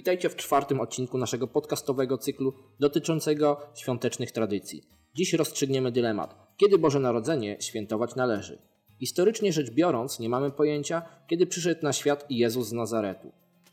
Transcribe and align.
Witajcie 0.00 0.28
w 0.28 0.36
czwartym 0.36 0.80
odcinku 0.80 1.18
naszego 1.18 1.46
podcastowego 1.46 2.18
cyklu 2.18 2.52
dotyczącego 2.78 3.60
świątecznych 3.74 4.32
tradycji. 4.32 4.82
Dziś 5.14 5.32
rozstrzygniemy 5.32 5.92
dylemat, 5.92 6.34
kiedy 6.56 6.78
Boże 6.78 7.00
Narodzenie 7.00 7.56
świętować 7.60 8.14
należy. 8.14 8.58
Historycznie 8.98 9.52
rzecz 9.52 9.70
biorąc, 9.70 10.18
nie 10.18 10.28
mamy 10.28 10.50
pojęcia, 10.50 11.02
kiedy 11.26 11.46
przyszedł 11.46 11.80
na 11.82 11.92
świat 11.92 12.26
Jezus 12.30 12.68
z 12.68 12.72
Nazaretu. 12.72 13.32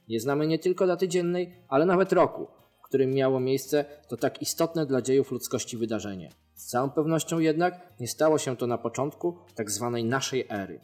Nie 0.09 0.19
znamy 0.19 0.47
nie 0.47 0.59
tylko 0.59 0.87
daty 0.87 1.07
dziennej, 1.07 1.53
ale 1.67 1.85
nawet 1.85 2.13
roku, 2.13 2.47
w 2.79 2.81
którym 2.81 3.11
miało 3.11 3.39
miejsce 3.39 3.85
to 4.07 4.17
tak 4.17 4.41
istotne 4.41 4.85
dla 4.85 5.01
dziejów 5.01 5.31
ludzkości 5.31 5.77
wydarzenie. 5.77 6.29
Z 6.55 6.65
całą 6.65 6.89
pewnością 6.89 7.39
jednak 7.39 7.93
nie 7.99 8.07
stało 8.07 8.37
się 8.37 8.57
to 8.57 8.67
na 8.67 8.77
początku 8.77 9.37
tak 9.55 9.71
zwanej 9.71 10.03
naszej 10.03 10.45
ery. 10.49 10.79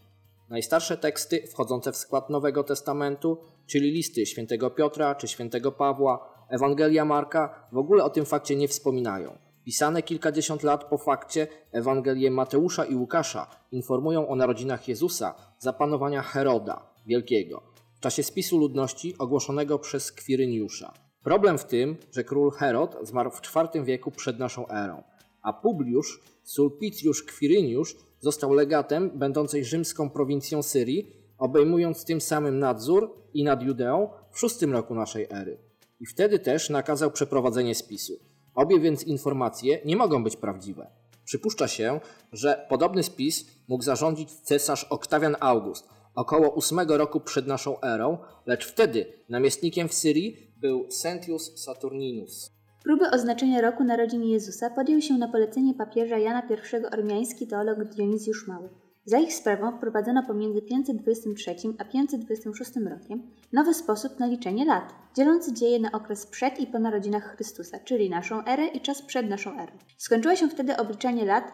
Najstarsze 0.53 0.97
teksty 0.97 1.47
wchodzące 1.47 1.91
w 1.91 1.97
skład 1.97 2.29
Nowego 2.29 2.63
Testamentu, 2.63 3.37
czyli 3.67 3.91
listy 3.91 4.25
świętego 4.25 4.69
Piotra 4.69 5.15
czy 5.15 5.27
świętego 5.27 5.71
Pawła, 5.71 6.45
Ewangelia 6.49 7.05
Marka, 7.05 7.67
w 7.71 7.77
ogóle 7.77 8.03
o 8.03 8.09
tym 8.09 8.25
fakcie 8.25 8.55
nie 8.55 8.67
wspominają. 8.67 9.37
Pisane 9.65 10.03
kilkadziesiąt 10.03 10.63
lat 10.63 10.83
po 10.83 10.97
fakcie 10.97 11.47
Ewangelie 11.71 12.31
Mateusza 12.31 12.85
i 12.85 12.95
Łukasza 12.95 13.47
informują 13.71 14.27
o 14.27 14.35
narodzinach 14.35 14.87
Jezusa 14.87 15.35
za 15.59 15.73
panowania 15.73 16.21
Heroda 16.21 16.93
Wielkiego 17.05 17.63
w 17.95 17.99
czasie 17.99 18.23
spisu 18.23 18.57
ludności 18.57 19.15
ogłoszonego 19.17 19.79
przez 19.79 20.11
Kwiryniusza. 20.11 20.93
Problem 21.23 21.57
w 21.57 21.65
tym, 21.65 21.97
że 22.11 22.23
król 22.23 22.51
Herod 22.51 22.97
zmarł 23.01 23.31
w 23.31 23.41
IV 23.55 23.83
wieku 23.83 24.11
przed 24.11 24.39
naszą 24.39 24.67
erą, 24.67 25.03
a 25.41 25.53
Publiusz 25.53 26.21
Sulpicjusz 26.43 27.23
Kwiryniusz 27.23 27.95
został 28.23 28.53
legatem 28.53 29.11
będącej 29.15 29.65
rzymską 29.65 30.09
prowincją 30.09 30.63
Syrii, 30.63 31.11
obejmując 31.37 32.05
tym 32.05 32.21
samym 32.21 32.59
nadzór 32.59 33.15
i 33.33 33.43
nad 33.43 33.63
Judeą 33.63 34.09
w 34.31 34.39
szóstym 34.39 34.73
roku 34.73 34.95
naszej 34.95 35.27
ery. 35.29 35.57
I 35.99 36.05
wtedy 36.05 36.39
też 36.39 36.69
nakazał 36.69 37.11
przeprowadzenie 37.11 37.75
spisu. 37.75 38.19
Obie 38.55 38.79
więc 38.79 39.03
informacje 39.03 39.81
nie 39.85 39.95
mogą 39.95 40.23
być 40.23 40.35
prawdziwe. 40.35 40.87
Przypuszcza 41.25 41.67
się, 41.67 41.99
że 42.31 42.65
podobny 42.69 43.03
spis 43.03 43.45
mógł 43.67 43.83
zarządzić 43.83 44.31
cesarz 44.31 44.83
Oktawian 44.83 45.35
August 45.39 45.89
około 46.15 46.55
8 46.55 46.79
roku 46.79 47.19
przed 47.19 47.47
naszą 47.47 47.81
erą, 47.81 48.17
lecz 48.45 48.67
wtedy 48.67 49.13
namiestnikiem 49.29 49.89
w 49.89 49.93
Syrii 49.93 50.53
był 50.57 50.91
Sentius 50.91 51.63
Saturninus. 51.63 52.51
Próby 52.83 53.11
oznaczenia 53.11 53.61
roku 53.61 53.83
narodzin 53.83 54.23
Jezusa 54.23 54.69
podjął 54.69 55.01
się 55.01 55.13
na 55.13 55.27
polecenie 55.27 55.73
papieża 55.73 56.17
Jana 56.17 56.41
I 56.49 56.85
ormiański 56.93 57.47
teolog 57.47 57.83
Dionizjusz 57.83 58.47
Mały. 58.47 58.69
Za 59.05 59.19
ich 59.19 59.33
sprawą 59.33 59.71
wprowadzono 59.71 60.23
pomiędzy 60.23 60.61
523 60.61 61.55
a 61.77 61.85
526 61.85 62.71
rokiem 62.75 63.23
nowy 63.53 63.73
sposób 63.73 64.19
na 64.19 64.25
liczenie 64.25 64.65
lat, 64.65 64.93
dzielący 65.15 65.53
dzieje 65.53 65.79
na 65.79 65.91
okres 65.91 66.25
przed 66.25 66.59
i 66.59 66.67
po 66.67 66.79
narodzinach 66.79 67.35
Chrystusa, 67.35 67.79
czyli 67.79 68.09
naszą 68.09 68.45
erę 68.45 68.67
i 68.67 68.81
czas 68.81 69.01
przed 69.01 69.29
naszą 69.29 69.51
erą. 69.59 69.71
Skończyło 69.97 70.35
się 70.35 70.49
wtedy 70.49 70.77
obliczanie 70.77 71.25
lat 71.25 71.53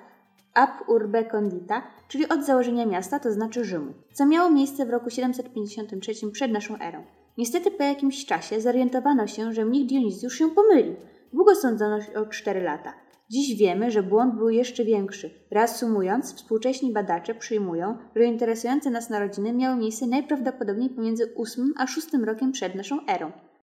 ab 0.54 0.72
urbe 0.88 1.26
condita, 1.26 1.84
czyli 2.08 2.30
od 2.30 2.46
założenia 2.46 2.86
miasta, 2.86 3.20
to 3.20 3.32
znaczy 3.32 3.66
Rzymu, 3.66 3.94
co 4.14 4.26
miało 4.26 4.50
miejsce 4.50 4.86
w 4.86 4.90
roku 4.90 5.10
753 5.10 6.32
przed 6.32 6.52
naszą 6.52 6.80
erą. 6.80 7.04
Niestety 7.38 7.72
po 7.72 7.84
jakimś 7.84 8.26
czasie 8.26 8.62
zorientowano 8.62 9.28
się, 9.28 9.54
że 9.54 9.66
mnich 9.66 9.86
Dionizjusz 9.86 10.38
się 10.38 10.50
pomylił. 10.50 10.96
Długo 11.34 11.56
sądzono 11.56 12.00
o 12.16 12.26
4 12.26 12.62
lata. 12.62 12.94
Dziś 13.32 13.60
wiemy, 13.60 13.92
że 13.92 14.04
błąd 14.04 14.36
był 14.36 14.50
jeszcze 14.50 14.86
większy. 14.86 15.30
Reasumując, 15.52 16.36
współcześni 16.36 16.94
badacze 16.94 17.36
przyjmują, 17.36 17.98
że 18.16 18.26
interesujące 18.26 18.90
nas 18.90 19.10
narodziny 19.10 19.54
miały 19.54 19.78
miejsce 19.78 20.08
najprawdopodobniej 20.08 20.90
pomiędzy 20.90 21.34
8 21.36 21.74
a 21.78 21.88
6 21.88 22.08
rokiem 22.26 22.52
przed 22.52 22.76
naszą 22.76 22.98
erą. 23.08 23.32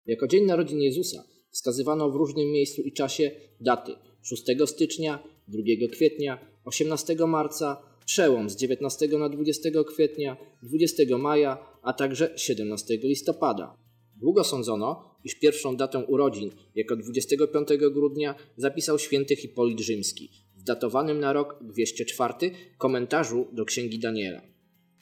Jako 0.07 0.27
dzień 0.27 0.47
narodzin 0.47 0.81
Jezusa 0.81 1.25
wskazywano 1.51 2.11
w 2.11 2.15
różnym 2.15 2.47
miejscu 2.47 2.83
i 2.83 2.93
czasie 2.93 3.31
daty 3.61 3.93
6 4.23 4.43
stycznia, 4.67 5.19
2 5.49 5.63
kwietnia, 5.93 6.39
18 6.65 7.17
marca, 7.27 7.83
przełom 8.07 8.51
z 8.51 8.57
19 8.57 9.09
na 9.09 9.29
20 9.29 9.69
kwietnia, 9.89 10.37
20 10.63 11.03
maja, 11.19 11.59
a 11.83 11.93
także 11.93 12.33
17 12.37 12.95
listopada. 13.03 13.84
Długo 14.25 14.45
sądzono, 14.45 15.05
iż 15.25 15.35
pierwszą 15.35 15.77
datę 15.77 15.99
urodzin, 15.99 16.51
jako 16.75 16.97
25 16.97 17.69
grudnia, 17.91 18.35
zapisał 18.57 18.99
święty 18.99 19.37
Hipolit 19.37 19.81
Rzymski 19.81 20.31
w 20.57 20.63
datowanym 20.63 21.21
na 21.21 21.33
rok 21.33 21.59
204 21.63 22.51
komentarzu 22.79 23.49
do 23.53 23.65
Księgi 23.65 23.99
Daniela. 23.99 24.43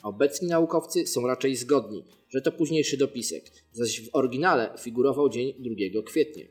Obecni 0.03 0.47
naukowcy 0.47 1.07
są 1.07 1.27
raczej 1.27 1.55
zgodni, 1.55 2.03
że 2.29 2.41
to 2.41 2.51
późniejszy 2.51 2.97
dopisek, 2.97 3.51
zaś 3.71 4.01
w 4.01 4.09
oryginale 4.13 4.69
figurował 4.79 5.29
dzień 5.29 5.53
2 5.93 6.01
kwietnia. 6.05 6.45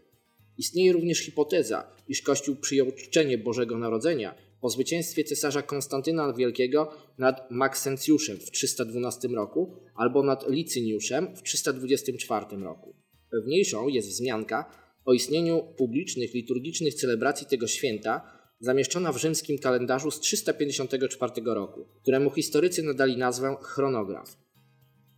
Istnieje 0.59 0.93
również 0.93 1.19
hipoteza, 1.19 1.93
iż 2.09 2.23
Kościół 2.23 2.57
przyjął 2.57 2.93
czczenie 2.93 3.39
Bożego 3.39 3.79
Narodzenia 3.79 4.35
po 4.63 4.71
zwycięstwie 4.71 5.25
cesarza 5.25 5.63
Konstantyna 5.63 6.33
Wielkiego 6.33 6.91
nad 7.19 7.51
Maksencjuszem 7.51 8.37
w 8.37 8.51
312 8.51 9.29
roku 9.29 9.77
albo 9.95 10.23
nad 10.23 10.51
Licyniuszem 10.51 11.37
w 11.37 11.43
324 11.43 12.47
roku. 12.57 12.95
Pewniejszą 13.31 13.89
jest 13.89 14.09
wzmianka 14.09 14.71
o 15.05 15.13
istnieniu 15.13 15.63
publicznych 15.77 16.35
liturgicznych 16.35 16.95
celebracji 16.95 17.47
tego 17.47 17.67
święta 17.67 18.33
zamieszczona 18.61 19.13
w 19.13 19.17
rzymskim 19.17 19.59
kalendarzu 19.59 20.11
z 20.11 20.21
354 20.21 21.33
roku, 21.45 21.87
któremu 22.03 22.31
historycy 22.31 22.83
nadali 22.83 23.17
nazwę 23.17 23.57
chronograf, 23.63 24.37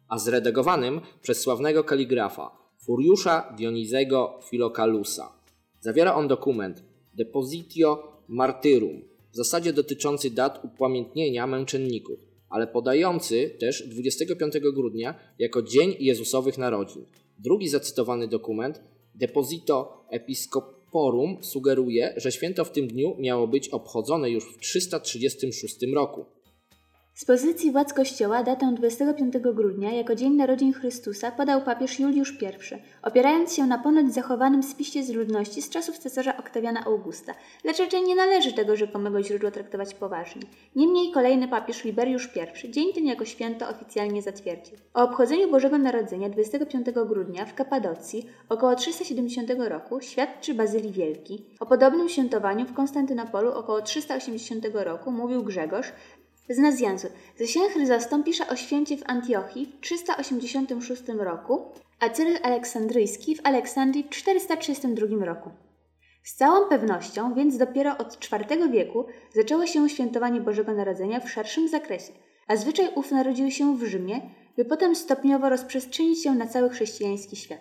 a 0.08 0.18
zredagowanym 0.18 1.00
przez 1.22 1.40
sławnego 1.40 1.84
kaligrafa 1.84 2.56
Furiusza 2.84 3.54
Dionizego 3.56 4.40
Philokalusa. 4.50 5.32
Zawiera 5.80 6.14
on 6.14 6.28
dokument 6.28 6.82
Depositio 7.14 8.22
Martyrum, 8.28 9.13
w 9.34 9.36
zasadzie 9.36 9.72
dotyczący 9.72 10.30
dat 10.30 10.64
upamiętnienia 10.64 11.46
męczenników, 11.46 12.18
ale 12.48 12.66
podający 12.66 13.56
też 13.60 13.88
25 13.88 14.54
grudnia 14.74 15.14
jako 15.38 15.62
Dzień 15.62 15.96
Jezusowych 15.98 16.58
Narodzin. 16.58 17.04
Drugi 17.38 17.68
zacytowany 17.68 18.28
dokument, 18.28 18.80
Deposito 19.14 20.06
Episcoporum, 20.10 21.38
sugeruje, 21.44 22.14
że 22.16 22.32
święto 22.32 22.64
w 22.64 22.70
tym 22.70 22.88
dniu 22.88 23.16
miało 23.18 23.48
być 23.48 23.68
obchodzone 23.68 24.30
już 24.30 24.44
w 24.44 24.58
336 24.58 25.76
roku. 25.94 26.24
Z 27.14 27.24
pozycji 27.24 27.72
władz 27.72 27.92
Kościoła 27.92 28.42
datę 28.42 28.74
25 28.76 29.38
grudnia 29.38 29.90
jako 29.92 30.14
Dzień 30.14 30.32
Narodzin 30.32 30.72
Chrystusa 30.72 31.30
podał 31.30 31.62
papież 31.62 32.00
Juliusz 32.00 32.42
I, 32.42 32.46
opierając 33.02 33.54
się 33.54 33.66
na 33.66 33.78
ponoć 33.78 34.14
zachowanym 34.14 34.62
spisie 34.62 35.02
z 35.02 35.10
ludności 35.10 35.62
z 35.62 35.70
czasów 35.70 35.98
cesarza 35.98 36.36
Oktawiana 36.36 36.84
Augusta, 36.84 37.34
lecz 37.64 37.78
raczej 37.78 38.02
nie 38.02 38.14
należy 38.14 38.52
tego 38.52 38.76
rzekomego 38.76 39.22
źródła 39.22 39.50
traktować 39.50 39.94
poważnie. 39.94 40.42
Niemniej 40.76 41.12
kolejny 41.12 41.48
papież 41.48 41.84
Liberiusz 41.84 42.30
I 42.64 42.70
dzień 42.70 42.92
ten 42.92 43.06
jako 43.06 43.24
święto 43.24 43.68
oficjalnie 43.68 44.22
zatwierdził. 44.22 44.76
O 44.94 45.02
obchodzeniu 45.02 45.50
Bożego 45.50 45.78
Narodzenia 45.78 46.28
25 46.28 46.86
grudnia 46.90 47.46
w 47.46 47.54
Kapadocji 47.54 48.26
około 48.48 48.74
370 48.74 49.50
roku 49.58 50.00
świadczy 50.00 50.54
Bazylii 50.54 50.92
Wielki. 50.92 51.44
O 51.60 51.66
podobnym 51.66 52.08
świętowaniu 52.08 52.66
w 52.66 52.74
Konstantynopolu 52.74 53.52
około 53.52 53.82
380 53.82 54.66
roku 54.74 55.12
mówił 55.12 55.42
Grzegorz, 55.42 55.92
z 56.48 56.58
Nazjansu. 56.58 57.08
Zesian 57.36 57.68
Chryzostom 57.68 58.24
pisze 58.24 58.48
o 58.48 58.56
święcie 58.56 58.96
w 58.96 59.02
Antiochii 59.06 59.66
w 59.66 59.80
386 59.80 61.02
roku, 61.18 61.72
a 62.00 62.10
Cyryl 62.10 62.38
Aleksandryjski 62.42 63.36
w 63.36 63.46
Aleksandrii 63.46 64.04
w 64.04 64.10
432 64.10 65.24
roku. 65.24 65.50
Z 66.22 66.34
całą 66.34 66.68
pewnością 66.68 67.34
więc 67.34 67.56
dopiero 67.56 67.98
od 67.98 68.18
IV 68.32 68.70
wieku 68.70 69.06
zaczęło 69.34 69.66
się 69.66 69.88
świętowanie 69.88 70.40
Bożego 70.40 70.74
Narodzenia 70.74 71.20
w 71.20 71.30
szerszym 71.30 71.68
zakresie, 71.68 72.12
a 72.46 72.56
zwyczaj 72.56 72.88
ów 72.94 73.10
narodził 73.10 73.50
się 73.50 73.76
w 73.76 73.84
Rzymie, 73.84 74.20
by 74.56 74.64
potem 74.64 74.96
stopniowo 74.96 75.48
rozprzestrzenić 75.48 76.22
się 76.22 76.34
na 76.34 76.46
cały 76.46 76.70
chrześcijański 76.70 77.36
świat. 77.36 77.60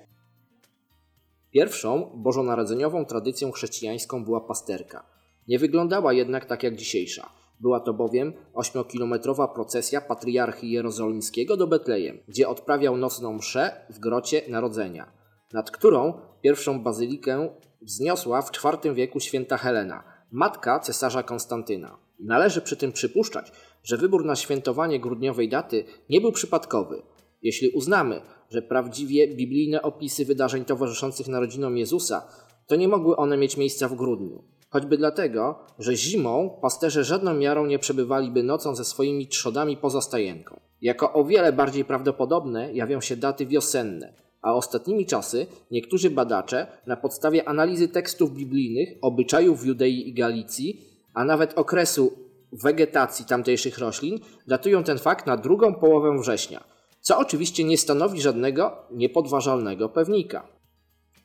Pierwszą 1.52 2.12
bożonarodzeniową 2.16 3.06
tradycją 3.06 3.52
chrześcijańską 3.52 4.26
była 4.26 4.42
pasterka. 4.42 5.06
Nie 5.48 5.60
wyglądała 5.60 6.14
jednak 6.14 6.46
tak 6.46 6.64
jak 6.64 6.76
dzisiejsza– 6.76 7.30
była 7.64 7.80
to 7.80 7.94
bowiem 7.94 8.34
ośmiokilometrowa 8.54 9.48
procesja 9.48 10.02
patriarchy 10.02 10.68
jerozolimskiego 10.68 11.58
do 11.58 11.68
Betlejem, 11.68 12.18
gdzie 12.28 12.50
odprawiał 12.50 12.98
nocną 12.98 13.34
mszę 13.34 13.86
w 13.90 14.00
grocie 14.00 14.42
Narodzenia, 14.50 15.12
nad 15.54 15.72
którą 15.72 16.14
pierwszą 16.42 16.84
bazylikę 16.84 17.50
wzniosła 17.82 18.42
w 18.42 18.52
IV 18.64 18.94
wieku 18.94 19.20
święta 19.20 19.58
Helena, 19.58 20.04
matka 20.32 20.80
cesarza 20.80 21.24
Konstantyna. 21.24 21.98
Należy 22.20 22.62
przy 22.62 22.78
tym 22.78 22.92
przypuszczać, 22.92 23.52
że 23.84 23.98
wybór 23.98 24.26
na 24.26 24.36
świętowanie 24.36 25.00
grudniowej 25.00 25.50
daty 25.50 25.86
nie 26.10 26.22
był 26.22 26.32
przypadkowy. 26.32 27.02
Jeśli 27.42 27.70
uznamy, 27.70 28.22
że 28.50 28.62
prawdziwie 28.62 29.28
biblijne 29.28 29.82
opisy 29.82 30.26
wydarzeń 30.26 30.66
towarzyszących 30.66 31.28
narodzinom 31.28 31.78
Jezusa, 31.78 32.28
to 32.68 32.76
nie 32.76 32.88
mogły 32.88 33.16
one 33.16 33.38
mieć 33.38 33.58
miejsca 33.58 33.88
w 33.88 33.96
grudniu 33.96 34.53
choćby 34.74 34.98
dlatego, 34.98 35.60
że 35.80 35.96
zimą 35.96 36.58
pasterze 36.62 37.04
żadną 37.04 37.34
miarą 37.34 37.66
nie 37.66 37.80
przebywaliby 37.80 38.44
nocą 38.44 38.76
ze 38.76 38.86
swoimi 38.86 39.28
trzodami 39.28 39.78
poza 39.78 40.02
stajenką. 40.02 40.60
Jako 40.82 41.14
o 41.14 41.24
wiele 41.26 41.54
bardziej 41.54 41.86
prawdopodobne 41.86 42.74
jawią 42.74 43.02
się 43.02 43.16
daty 43.18 43.46
wiosenne, 43.46 44.14
a 44.42 44.54
ostatnimi 44.54 45.06
czasy 45.06 45.48
niektórzy 45.72 46.10
badacze 46.10 46.68
na 46.88 46.96
podstawie 46.96 47.48
analizy 47.48 47.88
tekstów 47.88 48.34
biblijnych, 48.34 48.90
obyczajów 49.02 49.62
w 49.62 49.66
Judei 49.66 50.10
i 50.10 50.14
Galicji, 50.14 50.82
a 51.14 51.26
nawet 51.26 51.58
okresu 51.58 52.14
wegetacji 52.52 53.26
tamtejszych 53.26 53.78
roślin, 53.78 54.20
datują 54.48 54.84
ten 54.84 54.98
fakt 54.98 55.28
na 55.28 55.38
drugą 55.38 55.76
połowę 55.76 56.18
września, 56.20 56.64
co 57.02 57.18
oczywiście 57.18 57.64
nie 57.64 57.78
stanowi 57.78 58.22
żadnego 58.22 58.78
niepodważalnego 58.92 59.90
pewnika. 59.90 60.48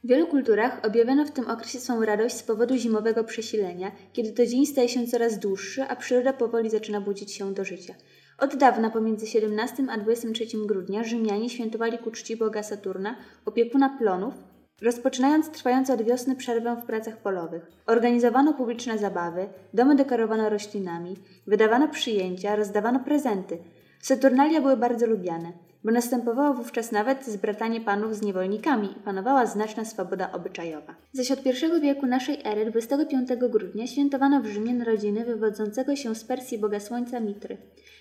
W 0.05 0.09
wielu 0.09 0.27
kulturach 0.27 0.81
objawiono 0.87 1.25
w 1.25 1.31
tym 1.31 1.51
okresie 1.51 1.81
swą 1.81 2.05
radość 2.05 2.37
z 2.37 2.43
powodu 2.43 2.77
zimowego 2.77 3.25
przesilenia, 3.25 3.93
kiedy 4.13 4.33
to 4.33 4.47
dzień 4.47 4.67
staje 4.67 4.89
się 4.89 5.07
coraz 5.07 5.39
dłuższy, 5.39 5.83
a 5.83 5.97
przyroda 5.97 6.33
powoli 6.33 6.71
zaczyna 6.71 7.01
budzić 7.01 7.33
się 7.33 7.55
do 7.55 7.65
życia. 7.65 7.95
Od 8.39 8.57
dawna 8.57 8.91
pomiędzy 8.91 9.27
17 9.27 9.85
a 9.91 9.99
23 9.99 10.45
grudnia 10.67 11.05
Rzymianie 11.05 11.51
świętowali 11.51 11.99
ku 11.99 12.11
czci 12.11 12.37
boga 12.37 12.63
Saturna, 12.63 13.17
opiekuna 13.45 13.97
plonów, 13.99 14.35
rozpoczynając 14.83 15.51
trwającą 15.51 15.95
od 15.95 16.03
wiosny 16.03 16.37
przerwę 16.37 16.77
w 16.83 16.87
pracach 16.87 17.17
polowych. 17.17 17.71
Organizowano 17.87 18.55
publiczne 18.55 18.99
zabawy, 18.99 19.49
domy 19.75 19.95
dekorowano 19.97 20.49
roślinami, 20.49 21.17
wydawano 21.47 21.89
przyjęcia, 21.89 22.57
rozdawano 22.57 23.01
prezenty. 23.01 23.59
Saturnalia 24.01 24.61
były 24.61 24.77
bardzo 24.77 25.07
lubiane 25.07 25.53
bo 25.89 25.93
następowało 25.93 26.55
wówczas 26.55 26.93
nawet 26.93 27.27
zbratanie 27.27 27.81
panów 27.81 28.17
z 28.17 28.23
niewolnikami 28.23 28.89
i 28.93 29.01
panowała 29.01 29.47
znaczna 29.47 29.85
swoboda 29.85 30.33
obyczajowa. 30.33 30.95
Zaś 31.13 31.31
od 31.31 31.47
I 31.47 31.81
wieku 31.81 32.07
naszej 32.07 32.39
ery 32.45 32.71
25 32.71 33.29
grudnia 33.37 33.87
świętowano 33.87 34.41
w 34.41 34.47
Rzymie 34.47 34.75
narodziny 34.75 35.25
wywodzącego 35.25 35.97
się 35.97 36.15
z 36.15 36.25
Persji 36.25 36.59
boga 36.59 36.81
słońca 36.81 37.21
Mitry. 37.21 37.57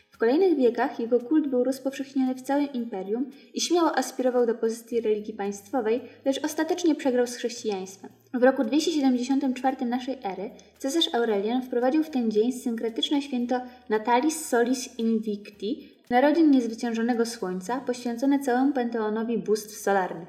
W 0.10 0.18
kolejnych 0.18 0.58
wiekach 0.58 1.00
jego 1.00 1.20
kult 1.20 1.48
był 1.48 1.64
rozpowszechniony 1.64 2.36
w 2.36 2.42
całym 2.42 2.74
imperium 2.74 3.30
i 3.54 3.62
śmiało 3.62 3.98
aspirował 3.98 4.46
do 4.46 4.56
pozycji 4.56 5.02
religii 5.02 5.34
państwowej, 5.34 6.02
lecz 6.26 6.46
ostatecznie 6.46 6.96
przegrał 6.96 7.28
z 7.28 7.36
chrześcijaństwem. 7.36 8.12
W 8.34 8.44
roku 8.44 8.64
274 8.64 9.86
naszej 9.86 10.18
ery 10.24 10.52
cesarz 10.78 11.14
Aurelian 11.14 11.62
wprowadził 11.62 12.04
w 12.04 12.10
ten 12.10 12.32
dzień 12.32 12.52
synkretyczne 12.52 13.22
święto 13.22 13.62
Natalis 13.90 14.46
Solis 14.46 15.00
Invicti, 15.00 15.97
Narodzin 16.10 16.52
niezwyciężonego 16.52 17.26
słońca, 17.26 17.80
poświęcone 17.80 18.40
całemu 18.40 18.74
panteonowi 18.74 19.38
bóstw 19.38 19.78
solarnych. 19.78 20.28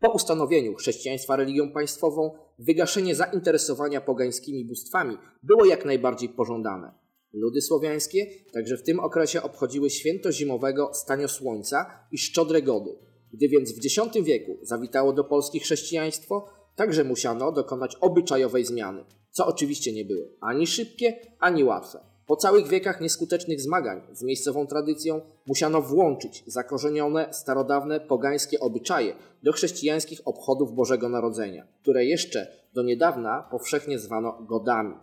Po 0.00 0.12
ustanowieniu 0.12 0.74
chrześcijaństwa 0.74 1.36
religią 1.36 1.72
państwową, 1.72 2.30
wygaszenie 2.58 3.14
zainteresowania 3.14 4.00
pogańskimi 4.00 4.64
bóstwami 4.64 5.16
było 5.42 5.64
jak 5.64 5.84
najbardziej 5.84 6.28
pożądane. 6.28 6.92
Ludy 7.32 7.62
słowiańskie 7.62 8.26
także 8.52 8.76
w 8.76 8.82
tym 8.82 9.00
okresie 9.00 9.42
obchodziły 9.42 9.90
święto 9.90 10.32
zimowego 10.32 10.90
stanio 10.94 11.28
słońca 11.28 12.06
i 12.12 12.18
szczodre 12.18 12.62
gody. 12.62 12.90
Gdy 13.32 13.48
więc 13.48 13.72
w 13.72 13.86
X 13.86 14.16
wieku 14.22 14.58
zawitało 14.62 15.12
do 15.12 15.24
Polski 15.24 15.60
chrześcijaństwo, 15.60 16.46
także 16.76 17.04
musiano 17.04 17.52
dokonać 17.52 17.96
obyczajowej 18.00 18.64
zmiany, 18.64 19.04
co 19.30 19.46
oczywiście 19.46 19.92
nie 19.92 20.04
było 20.04 20.26
ani 20.40 20.66
szybkie, 20.66 21.20
ani 21.38 21.64
łatwe. 21.64 22.15
Po 22.26 22.36
całych 22.36 22.68
wiekach 22.68 23.00
nieskutecznych 23.00 23.60
zmagań 23.60 24.02
z 24.12 24.22
miejscową 24.22 24.66
tradycją 24.66 25.20
musiano 25.46 25.82
włączyć 25.82 26.44
zakorzenione, 26.46 27.28
starodawne, 27.32 28.00
pogańskie 28.00 28.60
obyczaje 28.60 29.14
do 29.42 29.52
chrześcijańskich 29.52 30.20
obchodów 30.24 30.74
Bożego 30.74 31.08
Narodzenia, 31.08 31.66
które 31.82 32.04
jeszcze 32.04 32.46
do 32.74 32.82
niedawna 32.82 33.48
powszechnie 33.50 33.98
zwano 33.98 34.32
godami. 34.48 34.94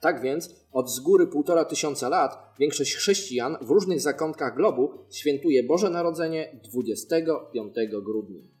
Tak 0.00 0.20
więc 0.20 0.50
od 0.72 0.90
z 0.90 1.00
góry 1.00 1.26
półtora 1.26 1.64
tysiąca 1.64 2.08
lat 2.08 2.54
większość 2.58 2.94
chrześcijan 2.94 3.56
w 3.60 3.70
różnych 3.70 4.00
zakątkach 4.00 4.56
globu 4.56 4.90
świętuje 5.10 5.62
Boże 5.62 5.90
Narodzenie 5.90 6.60
25 6.70 7.74
grudnia. 8.04 8.59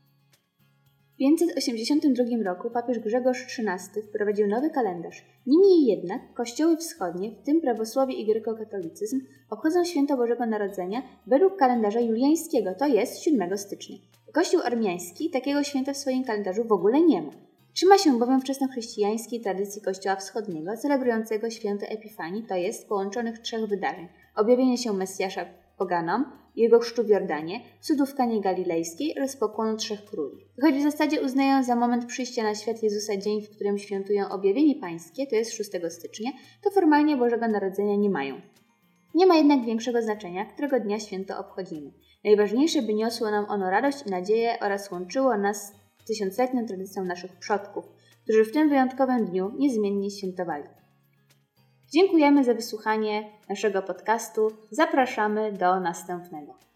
582 1.20 2.24
roku 2.44 2.70
papież 2.70 2.98
Grzegorz 2.98 3.44
XIII 3.58 4.02
wprowadził 4.02 4.46
nowy 4.46 4.70
kalendarz. 4.70 5.24
Niemniej 5.46 5.86
jednak 5.86 6.34
kościoły 6.34 6.76
wschodnie, 6.76 7.30
w 7.30 7.42
tym 7.42 7.60
prawosławie 7.60 8.14
i 8.14 8.26
grekokatolicyzm, 8.26 9.20
obchodzą 9.50 9.84
święto 9.84 10.16
Bożego 10.16 10.46
Narodzenia 10.46 11.02
według 11.26 11.56
kalendarza 11.56 12.00
juliańskiego, 12.00 12.74
to 12.74 12.86
jest 12.86 13.22
7 13.22 13.58
stycznia. 13.58 13.96
Kościół 14.32 14.60
armiański 14.64 15.30
takiego 15.30 15.62
święta 15.62 15.92
w 15.92 15.96
swoim 15.96 16.24
kalendarzu 16.24 16.64
w 16.64 16.72
ogóle 16.72 17.00
nie 17.00 17.22
ma. 17.22 17.32
Trzyma 17.72 17.98
się 17.98 18.18
bowiem 18.18 18.40
wczesnochrześcijańskiej 18.40 19.40
tradycji 19.40 19.82
Kościoła 19.82 20.16
Wschodniego, 20.16 20.76
celebrującego 20.76 21.50
święto 21.50 21.86
Epifanii, 21.86 22.46
to 22.48 22.54
jest 22.54 22.88
połączonych 22.88 23.38
trzech 23.38 23.66
wydarzeń. 23.66 24.08
Objawienie 24.36 24.78
się 24.78 24.92
Mesjasza 24.92 25.44
poganom, 25.78 26.24
jego 26.56 26.78
chrztu 26.78 27.04
w 27.04 27.08
Jordanie, 27.08 27.60
cudów 27.80 28.14
Kanie 28.14 28.40
Galilejskiej 28.40 29.14
oraz 29.18 29.36
pokłonu 29.36 29.76
Trzech 29.76 30.04
Króli. 30.04 30.46
Choć 30.62 30.74
w 30.74 30.82
zasadzie 30.82 31.22
uznają 31.22 31.64
za 31.64 31.76
moment 31.76 32.06
przyjścia 32.06 32.42
na 32.42 32.54
świat 32.54 32.82
Jezusa 32.82 33.16
dzień, 33.16 33.42
w 33.42 33.50
którym 33.50 33.78
świętują 33.78 34.28
objawienie 34.28 34.74
pańskie, 34.74 35.26
to 35.26 35.36
jest 35.36 35.52
6 35.52 35.70
stycznia, 35.88 36.30
to 36.62 36.70
formalnie 36.70 37.16
Bożego 37.16 37.48
Narodzenia 37.48 37.96
nie 37.96 38.10
mają. 38.10 38.40
Nie 39.14 39.26
ma 39.26 39.34
jednak 39.34 39.64
większego 39.64 40.02
znaczenia, 40.02 40.44
którego 40.44 40.80
dnia 40.80 41.00
święto 41.00 41.38
obchodzimy. 41.38 41.92
Najważniejsze, 42.24 42.82
by 42.82 42.94
niosło 42.94 43.30
nam 43.30 43.46
ono 43.48 43.70
radość 43.70 44.06
i 44.06 44.10
nadzieję 44.10 44.56
oraz 44.60 44.90
łączyło 44.90 45.38
nas 45.38 45.72
z 46.02 46.06
tysiącletnią 46.06 46.66
tradycją 46.66 47.04
naszych 47.04 47.38
przodków, 47.38 47.84
którzy 48.24 48.44
w 48.44 48.52
tym 48.52 48.68
wyjątkowym 48.68 49.26
dniu 49.26 49.52
niezmiennie 49.58 50.10
świętowali. 50.10 50.64
Dziękujemy 51.92 52.44
za 52.44 52.54
wysłuchanie 52.54 53.30
naszego 53.48 53.82
podcastu. 53.82 54.50
Zapraszamy 54.70 55.52
do 55.52 55.80
następnego. 55.80 56.69